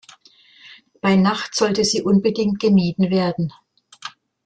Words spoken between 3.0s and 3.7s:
werden.